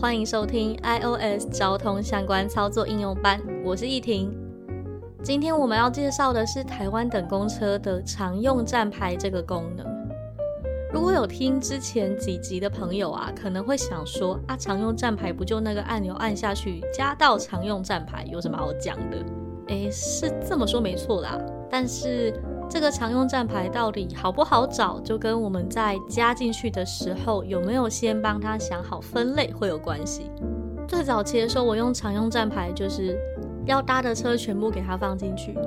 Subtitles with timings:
[0.00, 4.34] 欢迎收听 iOS 交通相关操作应用班，我是易婷。
[5.22, 9.86] 今天我们要介绍的是台湾等公车的常用站牌这个功能。
[10.90, 19.18] 如果有听之前几集的朋友啊，可能会想说啊，常用站牌不就那个按钮按下去加到常用站牌，有什么好讲的？
[19.66, 21.38] 诶，是这么说没错啦，
[21.70, 22.32] 但是。
[22.70, 30.30] 这个常用站牌到底好不好找，就跟我们在加进去的时候有没有先帮他想好分类会有关系。
[30.86, 33.18] 最早期的时候，我用常用站牌，就是
[33.66, 35.58] 要搭的车全部给他放进去，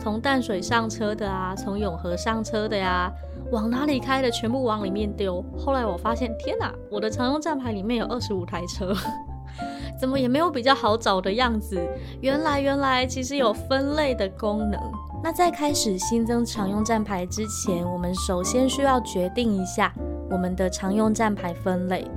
[0.00, 3.12] 从淡水上车的啊，从永和上车的呀，
[3.52, 5.44] 往哪里开的全部往里面丢。
[5.58, 8.94] 后来我发现，天哪，我的常用站牌里面有二十五台车，
[10.00, 11.78] 怎么也没有比较好找的样子。
[12.22, 14.80] 原来，原来其实有分类的功能。
[15.26, 19.92] 那在开始新增常用站牌之前，我们首先需要决定一下
[20.30, 22.08] 我们的常用站牌分类。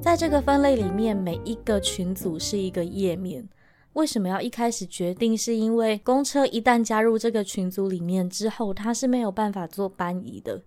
[0.00, 3.46] 在这个分类里面，每一个群组是一个页面。
[3.92, 5.36] 为什么要一开始决定？
[5.36, 10.62] 是因为公车一旦加入这个群组里面之后，它是没有办法做搬移的。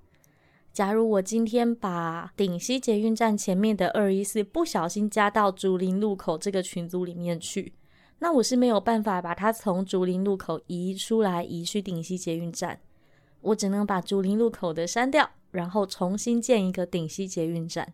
[0.72, 7.74] 假如我今天把顶溪捷运站前面的二一四不小心加到竹林路口这个群组里面去。
[8.26, 12.80] 那我是没有办法把它从竹林路口移出来，移去顶溪捷运站。
[13.42, 17.94] 我只能把竹林路口的删掉，然后重新建一个顶溪捷运站。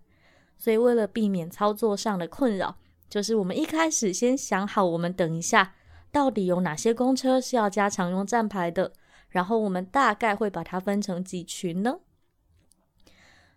[0.57, 2.77] 所以为了避免操作上的困扰，
[3.09, 5.75] 就是我们一开始先想好，我们等一下
[6.13, 8.93] 到底有哪些公车是要加常用站牌的，
[9.27, 11.99] 然后我们大概会把它分成几群呢？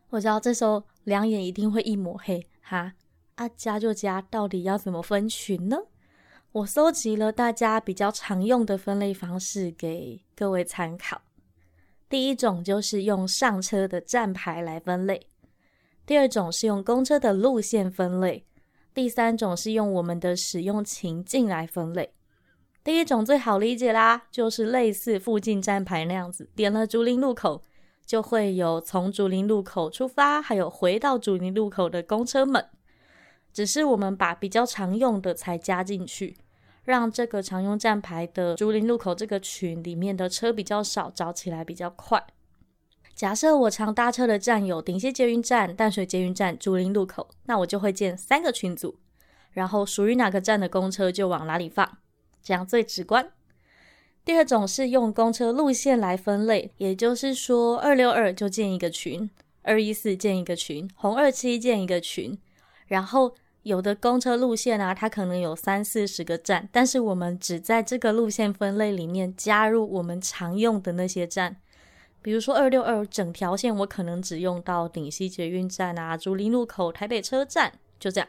[0.08, 2.94] 我知道这时候两眼一定会一抹黑，哈，
[3.36, 5.78] 啊加就加，到底要怎么分群呢？
[6.54, 11.20] 我搜集了大家比较常用的分类方式给各位参考。
[12.08, 15.26] 第一种就是用上车的站牌来分类，
[16.06, 18.46] 第二种是用公车的路线分类，
[18.94, 22.12] 第三种是用我们的使用情境来分类。
[22.84, 27.64] 第一种最好理解啦，就是类似附近站牌那样子，点了竹林路口，
[28.06, 32.64] 就会有从竹林路口出发，还有回到竹林路口的公车们。
[33.52, 36.36] 只是我们把比较常用的才加进去。
[36.84, 42.22] 让这个常用站牌的竹林路口这个群里面的车比较少，找起来比较快。
[43.14, 48.98] 假设我常搭车的站有顶溪捷运站、淡水捷运站、竹林路口，那我就会建三个群组，
[49.52, 51.98] 然后属于哪个站的公车就往哪里放，
[52.42, 53.30] 这样最直观。
[54.24, 59.30] 第二种是用公车路线来分类，也就是说二六二就建一个群，
[59.62, 62.38] 二一四建一个群，红二七建一个群，
[62.86, 63.34] 然后。
[63.64, 71.56] 有的公车路线啊，它可能有三四十个站，但是我们只在这个路线分类里面加入我们常用的那些站，
[72.20, 78.28] 比如说二六二整条线，我可能只用到顶溪捷运站啊、竹林路口、台北车站，就这样。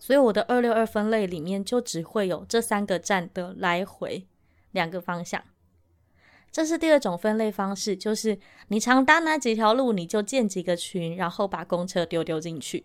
[0.00, 4.26] 所以我的二六二分类里面就只会有这三个站的来回
[4.72, 5.40] 两个方向。
[6.50, 8.36] 这是第二种分类方式，就是
[8.68, 12.84] 你常搭哪几条路，你就建几个群，然后把公车丢丢进去。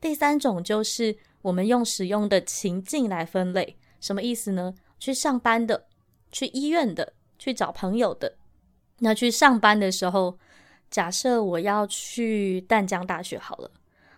[0.00, 4.74] 第三种就是我们用使用的情境来分类，什么意思呢？
[4.98, 5.86] 去上班的，
[6.30, 8.36] 去医院的，去找朋友的。
[8.98, 10.38] 那去上班的时候，
[10.90, 13.70] 假设我要去淡江大学好了，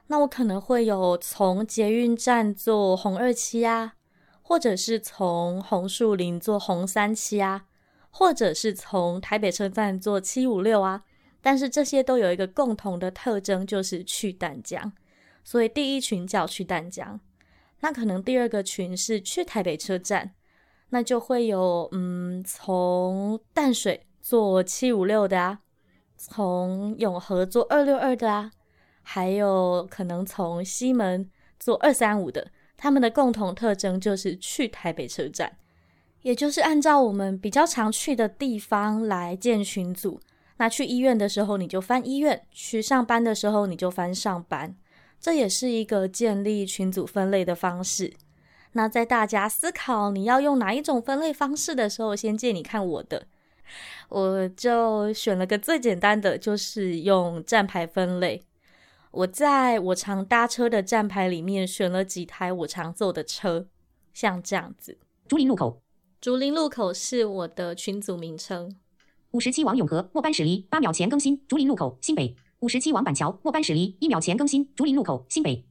[0.06, 3.94] 那我可能会有从捷运站坐红二七啊，
[4.42, 7.65] 或者是从红树林坐红三七啊，
[8.10, 11.04] 或者是从台北车站坐七五六啊。
[11.42, 14.92] 但是这些都有一个共同的特征，就是去淡江。
[15.42, 17.19] 所以第一群叫去淡江，
[17.81, 20.33] 那可能第二个群是去台北车站，
[20.91, 25.60] 那就会有嗯，从淡水坐七五六的啊，
[26.16, 28.51] 从永和坐二六二的啊，
[29.03, 31.28] 还有可能从西门
[31.59, 35.57] 坐二三五的，他们的共同特征就是去台北车站，
[36.22, 40.21] 也就是按照我们比较常去的地方来建群组。
[40.59, 44.77] 那去医院的时候你就翻医院，去上班的时候你就翻上班。
[45.21, 48.15] 这也是一个建立群组分类的方式。
[48.72, 53.27] 那在大家思考你要用哪一种分类方式的时候，先借你看我的，
[54.09, 58.43] 我就选了个最简单的，就是用站牌分类。
[59.11, 63.67] 我在我常搭车的站牌里面选了几台我常坐的车，
[64.15, 64.97] 像这样子。
[65.27, 65.83] 竹林路口，
[66.21, 68.77] 竹林路口是我的群组名称。
[69.33, 71.45] 五十七王永和，末班驶离，八秒前更新。
[71.49, 72.37] 竹林路口，新北。
[72.60, 74.71] 五十七往板桥，末班驶离，一秒前更新。
[74.74, 75.65] 竹林路口，新北。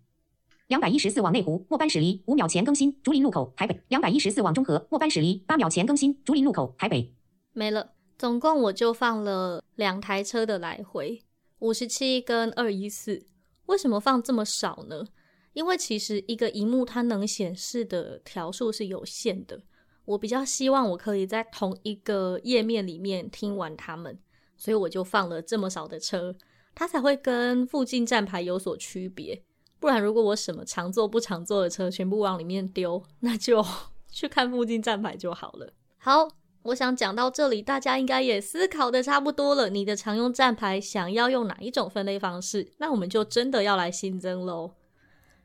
[0.66, 3.00] 两百一十四往内湖，末班驶离，五秒前更新。
[3.04, 3.80] 竹林路口，台北。
[3.90, 6.20] 两百一十四往中和，末班驶离，八秒前更新。
[6.24, 7.14] 竹林路口，台北。
[7.54, 11.22] 没了，总共我就放了两台车的来回，
[11.60, 13.24] 五十七跟二一四。
[13.68, 15.06] 为什么放这么少呢？
[15.54, 19.62] 因为其实一个荧幕它能显示的条数是有限的。
[20.06, 24.18] 我比较希望我可以在同一个页面里面听完他们，
[24.58, 26.36] 所以我就放了这么少的车，
[26.80, 29.44] 它才会跟附近站牌有所区别。
[29.82, 33.62] 不然，如果我什么常坐不常坐的车全部往里面丢，那就
[34.10, 35.74] 去看附近站牌就好了。
[35.98, 36.30] 好，
[36.64, 39.68] 我想讲到这里，大家应该也思考的差不多了。
[39.70, 42.72] 你的常用站牌想要用哪一种分类方式？
[42.78, 44.72] 那我们就真的要来新增喽。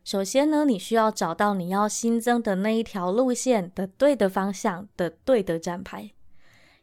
[0.05, 6.13] 首先呢，你需要找到你要新增的那一条路线的对的方向的对的站牌，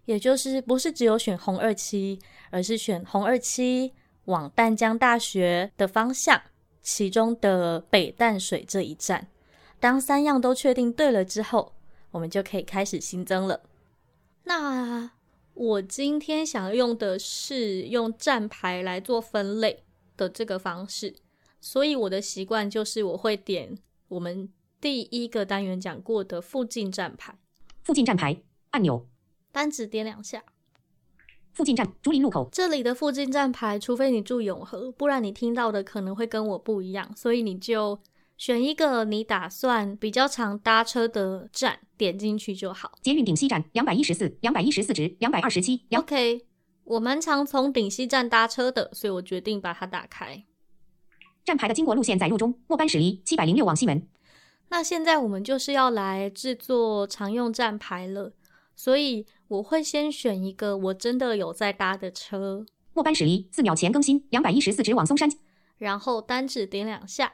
[0.04, 2.20] 也就是不是只有选红二七，
[2.50, 3.94] 而是选红二七
[4.26, 6.42] 往淡江大学的方向，
[6.82, 9.28] 其中的北淡水这一站。
[9.80, 11.74] 当三样都确定对了之后，
[12.12, 13.62] 我们就可以开始新增了。
[14.44, 15.12] 那
[15.54, 19.84] 我今天想用的是用站牌来做分类
[20.16, 21.16] 的这个方式。
[21.60, 23.78] 所以我的习惯就是我会点
[24.08, 27.38] 我们第一个单元讲过的附近站牌，
[27.84, 28.42] 附近站牌
[28.72, 29.08] 按钮，
[29.52, 30.44] 单指点两下。
[31.54, 38.00] 附近站竹林路口，这里的附近站牌，除非你住永和，不然你听到的可能会跟我不一样，所以你就
[38.38, 42.94] 选一个你打算比较常搭车的站，点进去就好。
[43.02, 45.86] 捷运顶西站两百一十四，两百一十四值两百二十七。
[45.92, 46.46] OK，
[46.86, 50.46] 我蛮常从顶西站搭车的，所以我决定把它打开。
[51.44, 54.08] 站牌的经过路线载入中，末班驶离七百零六往西门。
[54.70, 58.34] 那现在我们就是要来制作常用站牌了，
[58.76, 62.66] 所以我会先选一个我真的有在搭的车。
[62.94, 65.30] 末班驶离四秒前更新，两百一十四直往松山，
[65.78, 67.34] 然后单指点两下。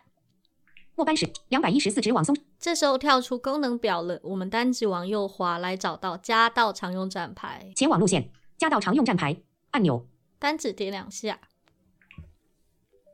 [0.96, 10.08] 末班驶两百一十四直往松，这时候跳出功能表了，我们单指往右滑来找到加到常用站牌，前往路线加到常用站牌按钮，
[10.40, 11.40] 单指点两下。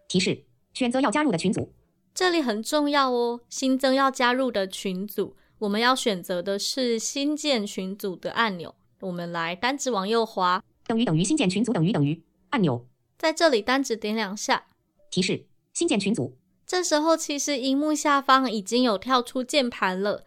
[0.08, 0.46] 提示。
[0.74, 1.72] 选择要加入的群组，
[2.16, 3.42] 这里很重要哦。
[3.48, 8.74] 新增要加入的群组，我们要选择的是新建群组的按钮。
[9.04, 14.68] 我们来单指往右滑，等于等于新建群组等于等于按钮，在这里单指点两下，
[15.12, 16.38] 提示新建群组。
[16.66, 20.24] 这时候其实荧幕下方已经有跳出键盘了，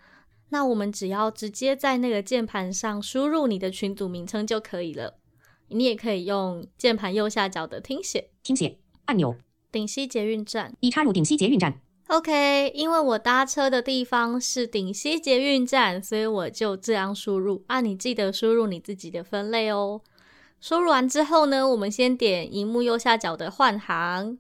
[0.51, 5.19] 那我们只要直接在那个键盘上输入你的群组名称就可以了。
[5.69, 9.37] 你也可以用键盘右下角的听写听写按钮。
[9.73, 11.81] 顶溪捷运站已插入顶溪捷运站。
[12.09, 17.65] OK，因为我搭车的地方是顶溪捷运站，所以我就这样输入。
[17.67, 20.01] 啊，你记得输入你自己的分类哦。
[20.61, 24.39] 输入完之后呢，我们先点荧幕右下角的换行，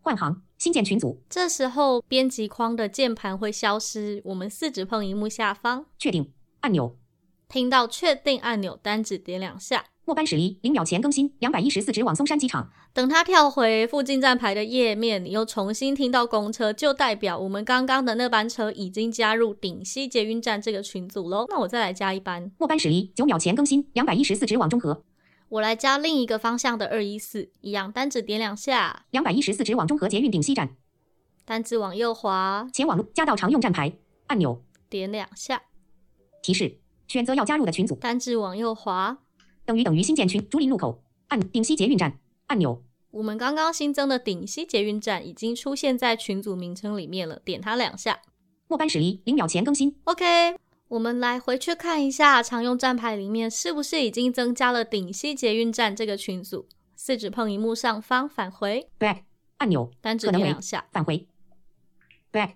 [0.00, 1.20] 换行，新建群组。
[1.28, 6.96] 这时候编辑框的键盘会消失，我们四指碰荧幕下方确定按钮，
[7.48, 9.84] 听到确定按钮，单指点两下。
[10.08, 12.70] 末班驶离，零秒前更新，两百一十四直往松山机场。
[12.94, 21.44] 等它跳回附近站牌的页面，你又重新听到公车，就代表我们刚刚的那班车已经加入顶溪捷运站这个群组喽。
[21.50, 22.50] 那我再来加一班。
[22.56, 25.04] 末班驶离，九秒前更新，两百一十四直往中和。
[25.50, 29.04] 我来加另一个方向的二一四，一样单指点两下。
[29.10, 30.74] 两百一十四直往中和捷运顶西站，
[31.44, 33.92] 单指往右滑，前往路加到常用站牌
[34.28, 35.64] 按钮，点两下。
[36.42, 39.18] 提示：选择要加入的群组，单指往右滑。
[39.68, 42.82] 等于等于新建群竹林路口按顶西捷运站按钮。
[43.10, 48.22] 我们刚刚新增的顶西捷运站已经出现在群组名称里面了，点它两下。
[48.66, 49.94] 末班驶离，零秒前更新。
[50.04, 50.56] OK，
[50.88, 56.66] 我们来回去看一下常用站牌里面是不是已经增加了顶西捷运站这个群组。
[56.96, 59.24] 四指碰荧幕上方返回 back
[59.58, 61.28] 按钮，单指点两下返回
[62.32, 62.52] back。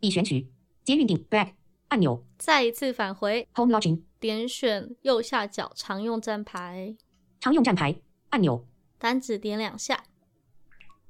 [0.00, 0.48] 已选取
[0.82, 1.52] 捷运顶 back
[1.86, 4.02] 按钮，再一次返回 home login。
[4.20, 6.94] 点选右下角常用站牌，
[7.40, 8.66] 常用站牌按钮，
[8.98, 10.04] 单指点两下，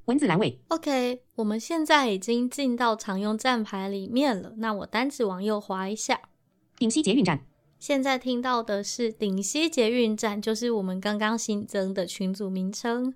[0.04, 0.60] 文字栏位。
[0.68, 4.54] OK，我们现在已经进到常用站牌里面了。
[4.58, 6.20] 那我单指往右滑一下，
[6.78, 7.44] 顶溪捷运站。
[7.80, 13.12] 现在听到的是顶溪捷运站，就是我们刚刚新增的群组名称。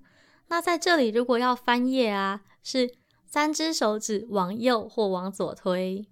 [0.49, 2.97] 那在这里，如果要翻页啊，是
[3.27, 6.07] 三只手指往右或往左推。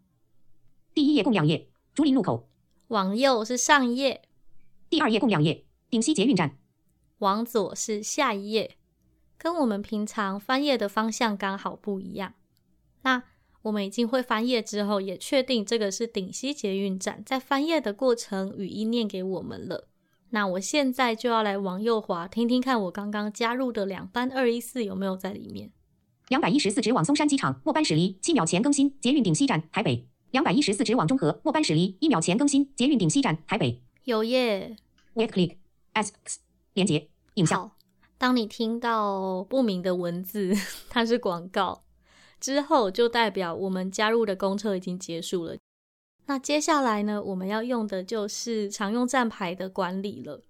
[0.94, 2.48] 第一页共两页，竹林路口。
[2.92, 4.20] 往右是上一页，
[4.90, 6.58] 第二页共两页，顶溪捷运站。
[7.20, 8.76] 往左是下一页，
[9.38, 12.34] 跟我们平常翻页的方向刚好不一样。
[13.00, 13.22] 那
[13.62, 17.22] 我们已经会翻页之后，也确定这个是顶溪捷运站。
[17.24, 19.88] 在翻页的过程，语音念给我们了。
[20.28, 25.72] 那我现在就要来往右滑，听听看我刚刚加入的两班二一四有没有在里面。
[26.28, 29.00] 两百一十四直往松山机场，末班驶离，七秒前更新。
[29.00, 30.11] 捷运顶溪站，台北。
[30.32, 32.74] 两百一十四直往中和，末班驶离，一秒前更新。
[32.74, 33.80] 捷运顶西站，台北。
[34.04, 34.76] 有耶。
[35.14, 35.56] Wait click
[35.92, 36.12] s
[36.72, 37.70] 连接影像。
[38.16, 40.54] 当你听到不明的文字，
[40.88, 41.84] 它是广告。
[42.40, 45.56] 之后就代表我们加入的公车已经结束了。
[46.26, 50.42] 那接下来呢，我们要用的就是常用站牌的管理了。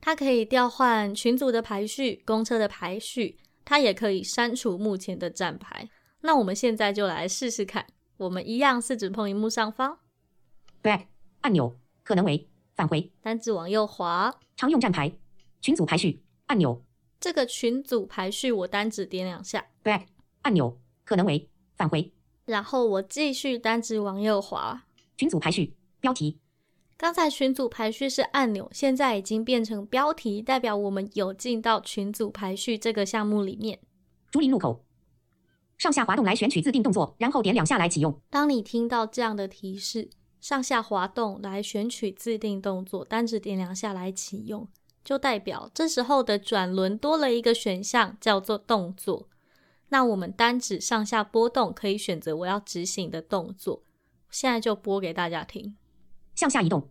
[0.00, 5.90] 它可以调换群组的排序、公车的排序，它也可以删除目前的站牌。
[6.20, 7.84] 那我们现在就来试试看。
[8.18, 9.98] 我们一样是指碰荧幕上方
[10.82, 11.06] ，Back
[11.40, 15.18] 按钮可能为返回，单指往右滑，常用站牌
[15.60, 16.84] 群组排序按钮。
[17.18, 20.02] 这个群组排序我单指点两下，Back
[20.42, 20.78] 按钮。
[21.08, 22.12] 可能为返回，
[22.44, 24.84] 然后我继续单指往右滑，
[25.16, 26.38] 群组排序标题。
[26.98, 33.78] 刚才群组排序是按钮，现在已经变成标题，代表我们有进到群组排序这个项目里面。
[34.30, 34.84] 竹林路口，
[35.78, 38.20] 上下滑动来选取自定动作，然后点两下来启用。
[38.28, 44.68] 当你听到这样的提示，上下滑动来选取自定动作，单指点两下来启用，
[45.04, 49.28] 就代表这时候的转轮多了一个选项，叫做动作。
[49.90, 53.84] 那我们单指上下波动，可以选择我要执行的动作。
[54.30, 55.76] 现在就播给大家听。
[56.34, 56.90] 向下移动，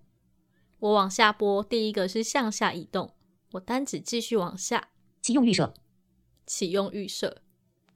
[0.80, 1.64] 我往下拨。
[1.66, 3.14] 第一个是向下移动，
[3.52, 4.90] 我单指继续往下。
[5.22, 5.74] 启用预设，
[6.46, 7.42] 启用预设，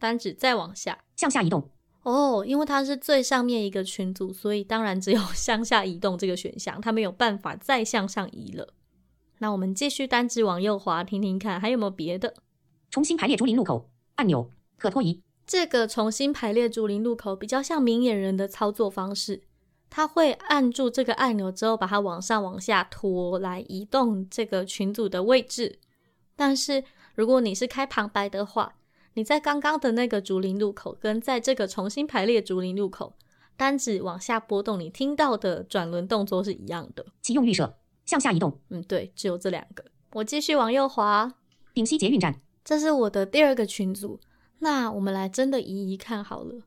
[0.01, 0.97] 单指再往下。
[1.15, 1.69] 向下移动。
[2.01, 8.73] 哦，因为它是最上面一个群组，所以当然只有 向下移动这个选项，它没有办法再向上移了。
[9.37, 12.33] 那我们继续单指往右滑，听听看还有没有别的。
[12.89, 14.49] 重新排列竹林路口按钮。
[14.77, 19.43] 可拖移，这个重新排列竹林路口比较像明眼人的操作方式，
[19.91, 25.77] 他会按住这个按钮之后，把它往上往下拖来移动这个群组的位置。
[26.35, 28.73] 但是如果你是开旁白的话，
[29.13, 33.17] 你在刚刚的那个竹林路口跟在这个重新排列竹林路口，
[33.57, 37.05] 单指往下拨动，你听到的转轮动作是一样的。
[37.21, 37.75] 启用预设，
[38.05, 38.59] 向下移动。
[38.69, 39.83] 嗯，对，只有这两个。
[40.13, 41.33] 我继续往右滑，
[41.73, 44.19] 顶溪捷运站，这是我的第二个群组。
[44.59, 46.61] 那我们来真的移移看好了。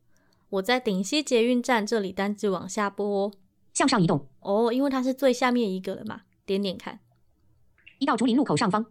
[0.50, 3.32] 我在顶溪捷运站这里单指往下拨，
[3.72, 6.22] 向上移动哦，因为它是最下面一个了嘛。
[6.44, 7.00] 点点看，
[7.98, 8.84] 移到竹林路口上方，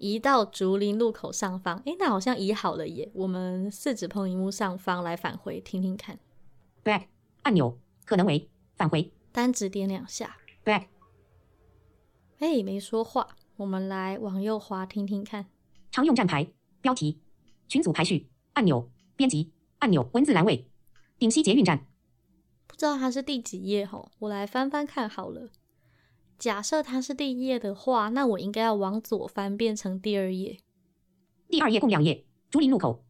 [0.00, 1.78] 移到竹林路口上方。
[1.84, 3.10] 诶，那好像移好了耶。
[3.14, 6.18] 我们四指碰荧幕上方来返回，听听看。
[6.82, 7.08] Back
[7.42, 10.38] 按钮可能为返回，单指点两下。
[10.64, 10.86] Back，
[12.38, 13.36] 哎，没说话。
[13.56, 15.46] 我们来往右滑，听听看。
[15.90, 17.20] 常用站牌标题，
[17.68, 18.30] 群组排序。
[18.54, 20.66] 按钮编辑按钮文字栏位
[21.18, 21.86] 顶溪捷运站，
[22.66, 25.50] 不知道它是第几页吼，我来翻翻看好了。
[26.40, 30.58] 假设它是第一页的话，那我应该要往左翻变成第二页。
[31.50, 33.04] 第二页共两页，竹林路口。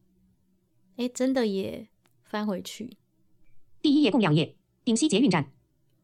[0.97, 1.89] 哎，真的耶！
[2.25, 2.99] 翻回去。
[3.81, 5.53] 第一页共两页，顶溪捷运站。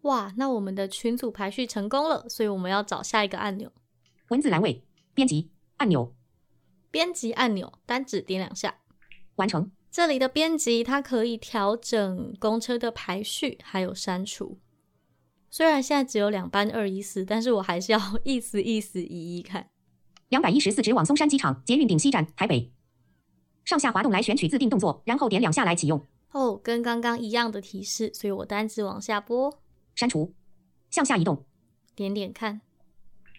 [0.03, 3.73] 哇，那我们的群组排序成功了，所以我们要找下一个按钮。
[4.29, 6.15] 文字栏位编辑按钮，
[6.93, 8.83] 编辑按钮单指点两下。
[9.35, 14.61] 完成这里的编辑，它可以调整公车的排序，还有删除。
[15.51, 19.69] 虽然现在只有两班二一四，但是我还是要意思意思一一看。
[20.29, 22.73] 两百一十四直往松山机场捷运顶西站台北，
[23.65, 26.05] 上下滑动来选取自定动作，然后点两下来启用。
[26.33, 29.59] 哦，跟刚刚一样的提示，所以我单指往下拨，
[29.95, 30.35] 删除，
[30.91, 31.45] 向下移动，
[31.95, 32.61] 点点看，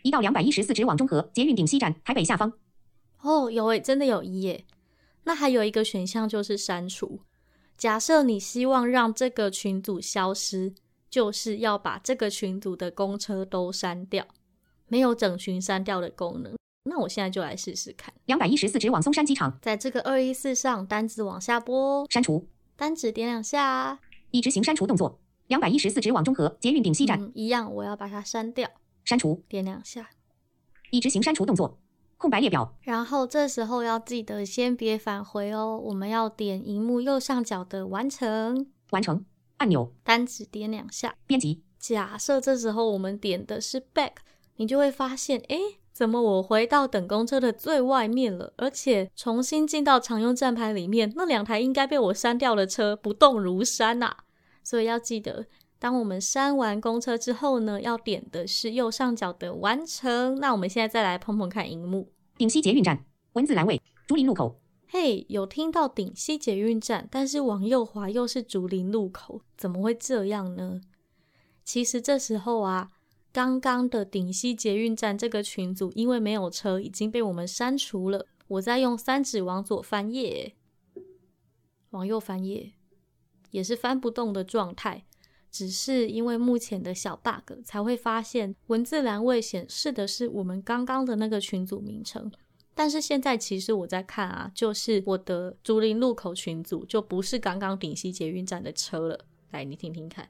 [0.02, 2.54] 移到两百一十四直往中和捷运顶西站台北下方。
[3.22, 4.66] 哦，有诶，真的有一耶。
[5.26, 7.20] 那还有一个选项就是删除。
[7.78, 10.74] 假设你希望让这个群组消失，
[11.10, 14.26] 就是要把这个群组的公车都删掉，
[14.88, 16.56] 没有整群删掉的功能。
[16.84, 18.14] 那我现在就来试试看。
[18.26, 24.00] 两百一十四直往松山机场，在这个二一四上单子往下拨，删除，单指点两下，
[24.32, 25.20] 已执行删除动作。
[25.48, 28.70] 两百一十四直往中和捷运顶西站，一样，我要把它删掉，
[29.06, 30.10] 删除，点两下，
[30.92, 31.80] 已执行删除动作。
[32.18, 39.24] 空白列表，然后这时候要记得先别返回哦，我们要点荧幕右上角的完成，完成
[39.58, 41.64] 按钮，单指点两下，编辑。
[41.80, 44.14] 假设这时候我们点的是 back，
[44.56, 45.58] 你就会发现，哎，
[45.92, 54.16] 怎么我回到等公车的最外面了，而且重新进到常用站牌里面，那两台应该被我删掉的车不动如山呐。
[54.64, 55.46] 所以要记得
[55.80, 60.36] 当我们删完公车之后呢，要点的是右上角的完成。
[60.40, 64.60] 那我们现在再来碰碰看荧幕，顶溪捷运站文字栏位竹林路口。
[64.90, 70.80] 嘿，有听到顶溪捷运站，但是往右滑又是竹林路口，怎么会这样呢？
[71.66, 72.90] 其实这时候啊，
[73.34, 78.26] 刚刚的顶溪捷运站这个群组因为没有车，已经被我们删除了。
[78.48, 80.56] 我在用三指往左翻页，
[81.90, 82.72] 往右翻页，
[83.52, 85.06] 也是翻不动的状态。
[85.52, 92.32] 只是因为目前的小 bug，才会发现文字栏位显示的是我们刚刚的那个群组名称。
[92.78, 99.26] 但是现在其实我在看啊，就是我的竹林路口群组，就不是刚刚顶溪捷运站的车了。
[99.50, 100.30] 来，你听听看。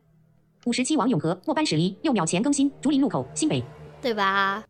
[0.66, 2.72] 五十七王永和末班驶离，六秒前更新。
[2.82, 3.62] 竹林路口新北，
[4.02, 4.66] 对吧？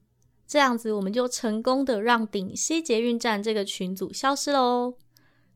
[0.48, 4.96] 这样子我们就成功的让顶溪捷运站这个群组消失喽。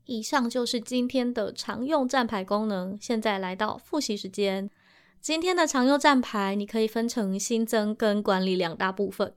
[0.06, 2.96] 以上就是今天的常用站牌功能。
[3.02, 4.70] 现在来到复习时间。
[5.20, 9.34] 今天的常用站牌，你可以分成新增跟管理两大部分。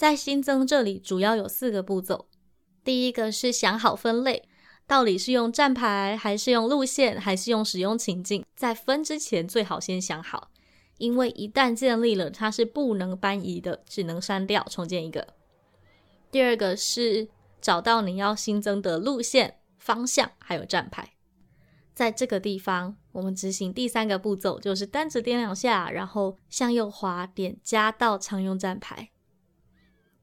[0.00, 2.26] 在新增这里，主要有四个步骤。
[2.82, 4.48] 第一个是想好分类，
[4.86, 8.42] 到底是用站牌，还是用路线，还是用使用情境？
[8.56, 10.50] 在分之前，最好先想好，
[10.96, 15.34] 因为一旦建立了，它是不能搬移的，只能删掉，重建一个。
[16.30, 17.28] 第二个是
[17.60, 21.12] 找到你要新增的路线、方向，还有站牌。
[21.92, 29.10] 在这个地方，我们执行第三个步骤，就是单指点两下，然后向右滑点加到常用站牌。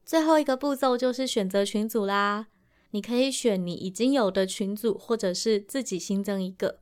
[0.08, 2.46] 最后一个步骤就是选择群组啦。
[2.92, 6.78] 你可以选你已经有的群组，或者是自己新增一个。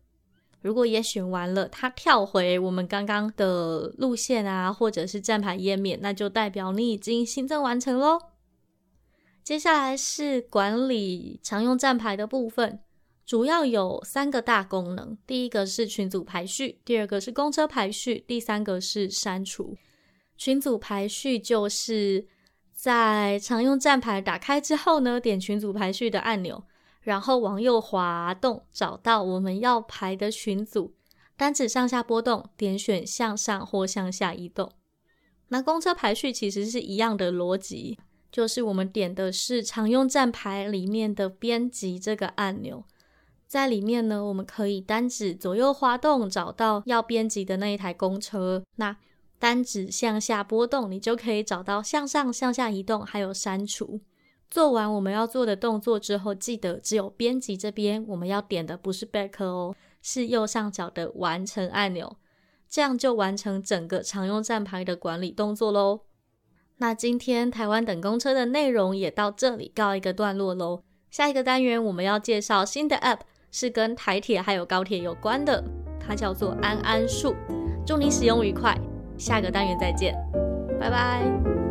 [0.61, 8.21] 如果也选完了，它跳回我们刚刚的路线啊，或者是站牌页面，那就代表你已经新增完成喽。
[9.43, 12.79] 接下来是管理常用站牌的部分。
[13.25, 19.77] 主要有三个大功能，第一个是群组排序，第二个是公车排序，第三个是删除。
[20.37, 22.25] 群组排序就是
[22.77, 26.63] 在常用站牌打开之后呢，点群组排序的按钮，
[27.01, 30.93] 然后往右滑动，找到我们要排的群组，
[31.39, 34.71] 单指上下波动，点选向上或向下移动。
[35.49, 37.99] 那公车排序其实是一样的逻辑，
[38.31, 42.85] 就是我们点的是常用站牌里面的编辑这个按钮。
[43.47, 48.63] 在里面呢，我们可以单指左右滑动，找到要编辑的那一台公车。
[48.75, 48.97] 那
[49.39, 54.01] 单指向下波动，你就可以找到向上、向下移动，还有删除。
[54.51, 62.17] 做完我们要做的动作之后，记得只有编辑这边我们要点的不是 back 哦，是右上角的完成按钮，
[62.69, 66.03] 这样就完成整个常用站牌的管理动作喽。
[66.79, 70.83] 那今天台湾等公车的内容也到这里告一个段落喽。
[71.11, 73.21] 下一个单元我们要介绍新的 app。
[73.53, 75.65] 是跟台铁还有高铁有关的，
[75.99, 77.35] 它叫做安安树。
[77.87, 78.79] 祝你使用愉快，
[79.19, 80.15] 下个单元再见，
[80.79, 81.66] 拜拜。